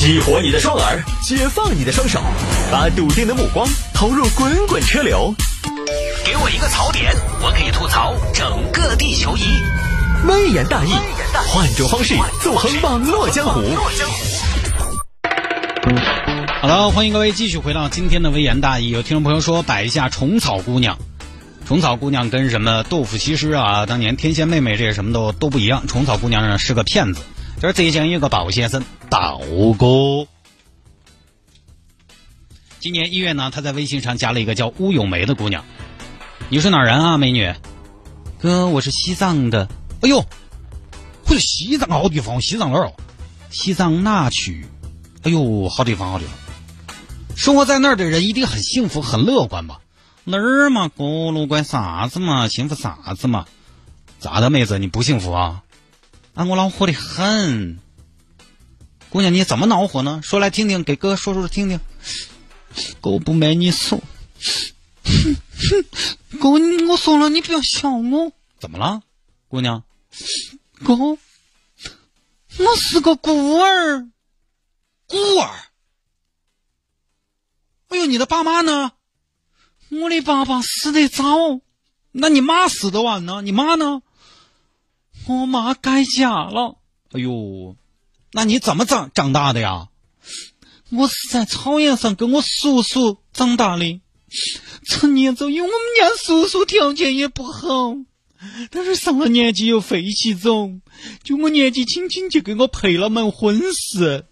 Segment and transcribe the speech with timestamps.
[0.00, 2.22] 激活你的双耳，解放你的双手，
[2.72, 5.34] 把笃定的目光投入滚滚车流。
[6.24, 9.42] 给我一个槽点，我可以吐槽整个地球仪。
[10.26, 10.92] 微言大义，
[11.48, 13.60] 换种方式纵横网络江湖。
[16.62, 18.88] 好了，欢迎各位继续回到今天的微言大义。
[18.88, 20.96] 有听众朋友说摆一下虫草姑娘，
[21.66, 25.86] 虫草姑娘跟什么豆腐西施啊，当年天仙妹妹这些什么都都不一样。
[25.86, 27.20] 虫草姑娘呢是个骗子。
[27.60, 29.40] 这浙江一个鲍先生，道
[29.76, 30.26] 哥。
[32.78, 35.64] 今年一月呢，他在微信上加了一个叫乌永梅的姑娘。
[36.48, 37.52] 你是哪人啊，美女？
[38.38, 39.68] 哥，我是西藏的。
[40.00, 40.24] 哎呦，
[41.26, 42.92] 我是西藏好地方，西藏哪儿？
[43.50, 44.64] 西藏那曲。
[45.24, 46.34] 哎呦，好地方，好地方。
[47.36, 49.80] 生活在那儿的人一定很幸福、很乐观吧？
[50.22, 52.46] 哪儿嘛，哥，乐观啥子嘛？
[52.46, 53.44] 幸福啥子嘛？
[54.20, 55.62] 咋的，妹子，你不幸福啊？
[56.34, 57.78] 啊，我恼火的很。
[59.10, 60.20] 姑娘，你怎么恼火呢？
[60.22, 61.80] 说来听听，给哥说说听听。
[63.00, 64.00] 狗不买你送，
[65.04, 65.36] 哼
[66.30, 66.52] 哼，狗，
[66.88, 68.32] 我送了，你不要笑我。
[68.60, 69.02] 怎么了，
[69.48, 69.82] 姑娘？
[70.84, 71.18] 狗，
[72.58, 74.08] 我是个孤儿。
[75.06, 75.50] 孤儿？
[77.88, 78.92] 哎呦，你的爸妈呢？
[79.88, 81.60] 我的爸爸死得早，
[82.12, 83.42] 那你妈死得晚呢？
[83.42, 84.02] 你妈呢？
[85.26, 86.76] 我妈改嫁了。
[87.10, 87.76] 哎呦，
[88.32, 89.88] 那你怎么长长大的呀？
[90.90, 94.00] 我是在草原上跟我叔叔长大的。
[94.86, 97.96] 成年之后，因为我们家叔叔条件也不好，
[98.70, 100.82] 但是上了年纪又废弃种，
[101.22, 104.26] 就我年纪轻轻就给我配了门婚事，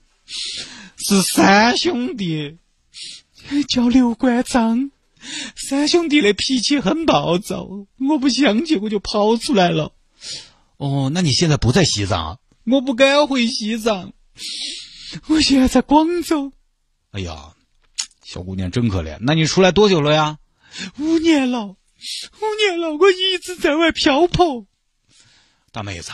[0.97, 2.59] 是三兄弟。
[3.69, 4.91] 叫刘关张，
[5.57, 7.67] 三兄弟的脾气很暴躁，
[8.09, 9.93] 我不相信我就跑出来了。
[10.77, 12.39] 哦，那你现在不在西藏？
[12.71, 14.13] 我不敢回西藏，
[15.29, 16.53] 我现在在广州。
[17.13, 17.55] 哎呀，
[18.25, 19.17] 小姑娘真可怜。
[19.21, 20.39] 那你出来多久了呀？
[20.99, 24.67] 五年了，五年了，我一直在外漂泊。
[25.73, 26.12] 大妹子，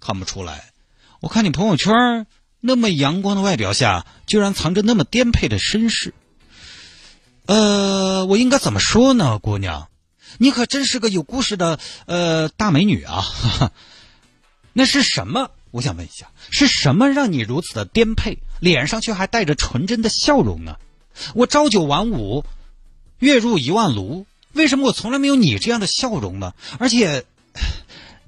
[0.00, 0.72] 看不出来，
[1.20, 2.26] 我看你朋友圈
[2.60, 6.14] 那么阳光的外表下，居然藏着那么颠沛的身世。
[7.46, 9.88] 呃，我应该怎么说呢，姑娘？
[10.38, 13.24] 你可真是个有故事的呃大美女啊！
[14.74, 15.50] 那是什么？
[15.76, 20.76] 我想问一下，是什么让你如此的颠沛，脸上却还带着纯真的笑容呢？
[21.34, 22.44] 我朝九晚五，
[23.18, 26.54] 月入一万卢，为什么我从来没有你这样的笑容呢？
[26.78, 27.24] 而且，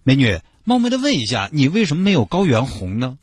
[0.02, 3.16] 美女，冒昧的问一下，你为什么没有高原红呢？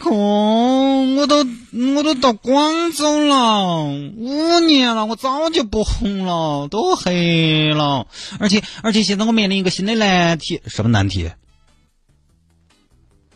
[0.00, 1.46] 哥，我都
[1.94, 8.08] 我都到广州了五年了，我早就不红了，都黑了。
[8.40, 11.30] 而且而且现在我面临一个新的难题，什么难题？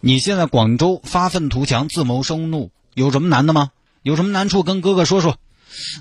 [0.06, 3.72] 你现在广州发愤图强、自谋生路，有什么难的吗？
[4.04, 5.36] 有什么难处跟哥哥说说。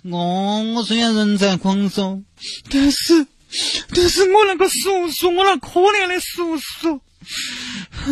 [0.04, 2.22] 我我虽然人在广州，
[2.70, 3.26] 但是
[3.96, 7.02] 但是我那个叔叔，我那可怜的叔叔。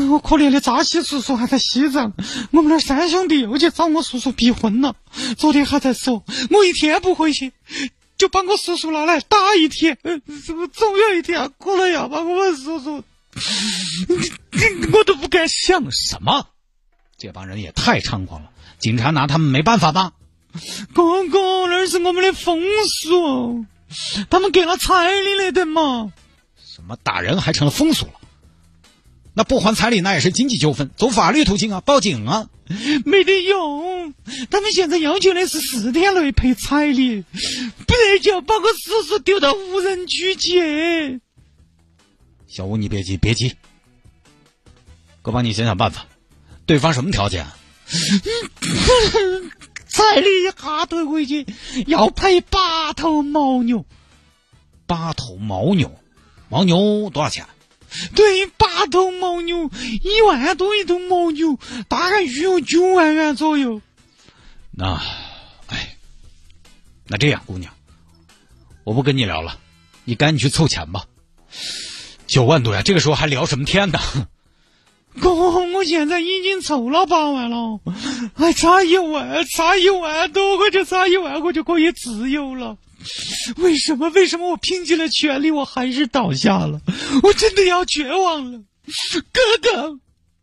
[0.10, 2.12] 我可怜的扎西叔叔还在西藏，
[2.50, 4.96] 我们那三兄弟又去找我叔叔逼婚了。
[5.38, 7.54] 昨天还在说，我一天不回去，
[8.18, 9.96] 就把我叔叔拿来打一天。
[10.44, 13.04] 是不是总有一天可能要把我们叔叔？
[14.94, 16.48] 我都不敢想什么，
[17.18, 18.50] 这帮人也太猖狂了，
[18.80, 20.14] 警察拿他们没办法吧？
[20.94, 22.62] 哥哥，那是我们的风
[23.02, 23.66] 俗，
[24.30, 26.14] 他们给了彩礼了的嘛？
[26.64, 28.14] 什么打人还成了风俗了？
[29.36, 32.50] 那不还彩礼，那也是经济纠纷，走法律途径啊，报警啊，
[33.04, 34.14] 没得用。
[34.52, 37.24] 他们现在要求的是四天内赔彩礼，
[37.88, 41.20] 不然就要把我叔叔丢到无人区去。
[42.48, 43.56] 小吴，你别急，别急，
[45.24, 46.06] 哥帮你想想办法。
[46.68, 47.48] 对方什么条件？
[49.88, 51.46] 彩礼一下退回去
[51.88, 53.86] 要赔八头牦牛。
[54.86, 56.00] 八头牦牛，
[56.50, 57.48] 牦牛多少钱？
[58.16, 59.70] 对，八头牦牛
[60.02, 61.58] 一万多一头牦牛，
[61.88, 63.82] 大概需要九万元左右。
[64.72, 65.02] 那，
[65.68, 65.96] 哎，
[67.08, 67.74] 那这样，姑娘，
[68.84, 69.60] 我不跟你聊了，
[70.04, 71.06] 你赶紧去凑钱吧。
[72.26, 74.00] 九万多呀，这个时候还聊什么天呢？
[75.20, 77.80] 哥，我现在已经凑了八万了，
[78.36, 82.78] 还差一万，差一万多，我就差一万，我就可以自由了。
[83.58, 84.10] 为什么？
[84.12, 86.82] 为什么我拼尽了全力，我还是倒下了？
[87.22, 88.60] 我真的要绝望了，
[89.32, 89.72] 哥哥，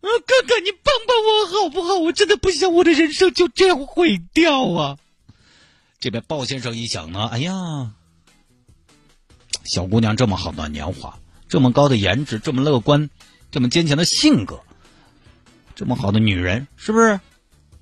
[0.00, 0.08] 哥
[0.46, 1.94] 哥，你帮帮我好不好？
[1.94, 4.98] 我真的不想我的人生就这样毁掉啊！
[5.98, 7.92] 这边鲍先生一想呢，哎呀，
[9.64, 11.18] 小姑娘这么好的年华，
[11.48, 13.08] 这么高的颜值，这么乐观，
[13.50, 14.60] 这么坚强的性格，
[15.74, 17.18] 这么好的女人，是不是？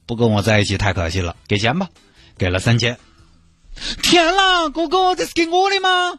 [0.06, 1.91] 不跟我在一起太可惜了，给钱吧，
[2.38, 2.99] 给了三千。
[4.03, 6.19] 天啦，哥哥，这是给我的吗？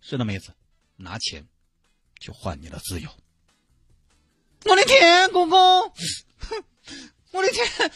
[0.00, 0.52] 是的，妹子，
[0.96, 1.46] 拿钱
[2.20, 3.08] 就换你的自由。
[4.64, 5.56] 我的天，哥哥，
[7.30, 7.90] 我的天，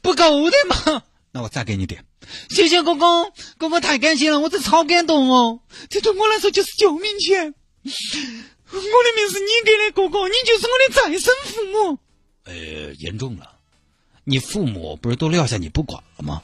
[0.00, 1.02] 不够的嘛？
[1.32, 2.04] 那我再给你点。
[2.48, 5.60] 谢谢哥哥，哥哥太感谢了，我这超感动哦，
[5.90, 7.54] 这对我来说就是救命钱。
[8.76, 11.98] 我的命是你给的，哥哥，你就是我的再生父母。
[12.44, 13.56] 呃，严重了，
[14.24, 16.42] 你父母不是都撂下你不管了吗？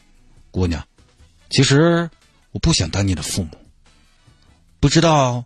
[0.50, 0.86] 姑娘，
[1.50, 2.10] 其实
[2.50, 3.50] 我不想当你的父母，
[4.80, 5.44] 不知道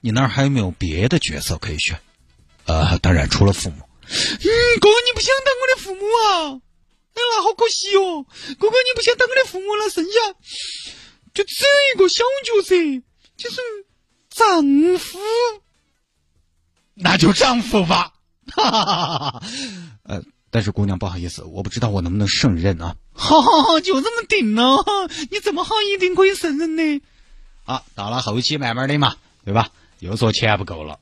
[0.00, 2.00] 你那儿还有没有别的角色可以选？
[2.66, 3.76] 呃，当然除了父母。
[4.04, 4.46] 嗯，
[4.80, 6.60] 哥，你不想当我的父母啊？
[7.14, 8.24] 哎呀，好可惜哦，
[8.58, 10.10] 哥哥，你不想当我的父母了，剩下
[11.34, 12.74] 就只有一个小角色，
[13.36, 13.60] 就是
[14.30, 14.62] 丈
[14.98, 15.18] 夫。
[16.94, 18.12] 那就丈夫吧。
[18.54, 19.42] 哈哈哈哈
[20.04, 22.96] 呃，但是姑娘不好意思，我不知道我能不能胜任啊。
[23.12, 24.84] 好，好，好，就这么定了。
[25.30, 27.00] 你这么好，一定可以胜任的。
[27.64, 29.68] 啊，到了后期慢慢的嘛，对吧？
[30.00, 30.98] 又说钱不够了。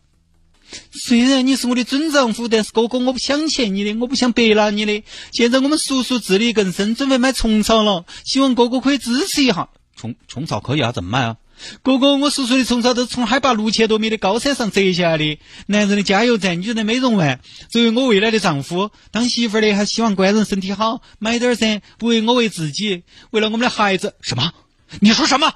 [0.92, 5.02] 虽然你是我的准丈夫，但是哥哥我不想欠你的，我不想白拿你的。
[5.32, 9.70] 现在我们叔叔自力更生，准备买虫草了，希望哥哥可以支持一下。
[9.96, 11.36] 虫虫草可以啊，怎么卖啊？
[11.82, 15.38] 哥哥，我叔叔的虫草都是从海拔六千多米的高山上摘下来的。
[15.66, 17.40] 男人的加油站，女人的美容丸。
[17.70, 24.14] 作为我未来的丈夫，当媳妇儿的还希望官人身体好，买点噻，不为我为自己，为了我们的孩子。
[24.20, 24.52] 什么？
[25.00, 25.52] 你说什么？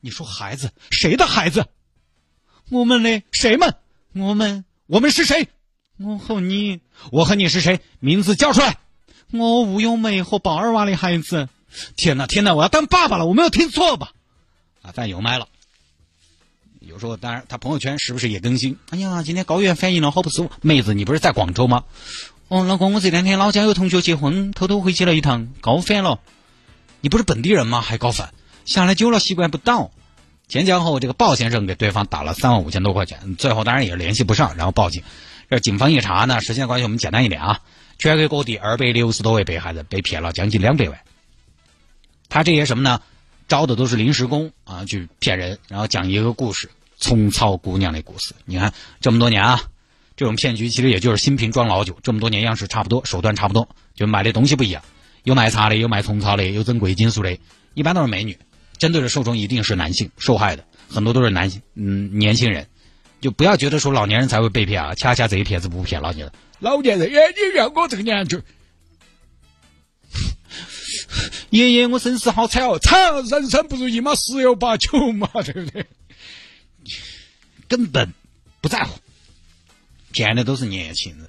[0.00, 0.70] 你说孩子？
[0.90, 1.66] 谁的孩子？
[2.70, 3.74] 我们的谁们？
[4.14, 4.64] 我们？
[4.86, 5.48] 我们是谁？
[5.98, 6.80] 我和你？
[7.10, 7.80] 我和你是谁？
[8.00, 8.78] 名字叫出来。
[9.32, 11.48] 我吴咏梅和鲍尔娃的孩子。
[11.96, 12.54] 天哪，天哪！
[12.54, 14.12] 我要当爸爸了，我没有听错吧？
[14.82, 15.48] 啊，饭又买了。
[16.80, 18.78] 有时候，当然他朋友圈时不时也更新。
[18.90, 20.50] 哎呀，今天高原反应了，好不舒服。
[20.62, 21.84] 妹子，你不是在广州吗？
[22.48, 26.20] 哦，老公，我这两天老家有同学结婚，偷偷回去了一趟，高反了。
[27.00, 27.80] 你不是本地人吗？
[27.80, 28.32] 还高反？
[28.64, 29.90] 下来久了习惯不到。
[30.46, 35.02] 前前后后，这个鲍先生给对方打了三万五千多块钱，最后当然也是联系不上，然后报警。
[35.50, 37.60] 这警方一查呢，时间关系我们简单一点啊，
[37.98, 41.00] 全国各地二百六十多位被害人被骗了将近两百万。
[42.28, 43.02] 他这些什么呢？
[43.48, 46.68] 招的都是临时工啊，去骗人，然后讲一个故事，
[46.98, 48.34] 葱草姑娘的故事。
[48.44, 49.62] 你看这么多年啊，
[50.16, 54.82] 这种骗局其实也就是新瓶装老酒，这么多年样式差不多，手段差不多，就买的东西不一样，
[55.24, 57.38] 有卖茶的，有卖虫草的，有整贵金属的，
[57.72, 58.38] 一般都是美女，
[58.76, 62.66] 针对的受众一定是男性受害的，很多都是男性，嗯，年轻人，
[63.22, 68.38] 就不要觉得说老年人才会被骗啊，恰恰这些骗子不骗老年人，老年人，哎，你让我这个年纪。
[71.50, 72.78] 爷爷，我身世好惨哦！
[72.78, 75.86] 惨，人生不如意嘛，十有八九嘛，对不对？
[77.68, 78.12] 根本
[78.60, 78.98] 不在乎，
[80.12, 81.28] 骗的都是年轻人。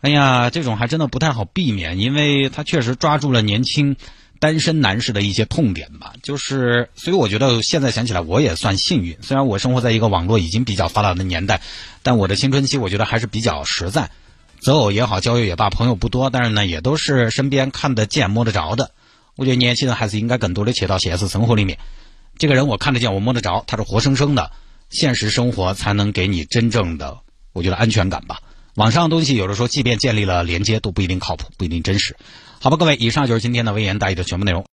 [0.00, 3.94] 哎呀，这种还真的不太好避免，因为他确实抓住了年轻
[4.40, 6.14] 单身男士的一些痛点吧。
[6.24, 9.16] 就是，所以我觉得现在想起来，我也算幸运。
[9.22, 11.60] 虽然我生活在一个网络已经比较发达的年代，
[12.02, 14.10] 但我的青春期我觉得还是比较实在。
[14.60, 18.90] 择偶也好，交友也罢，朋友不多，但是呢，也都是身边看得见、摸得着的。
[19.36, 21.78] 我觉得年轻人还是应该更多的切到现实生活里面。
[22.38, 24.50] 这个人我看得见，我摸得着，他是活生生的，
[24.90, 27.18] 现实生活才能给你真正的，
[27.52, 28.40] 我觉得安全感吧。
[28.74, 32.16] 网上的东西有的时候，即便建立了连接，都不一定靠谱，不一定真实。
[32.60, 34.60] 好吧，各位，以上就是今天的微言大义的全部内容。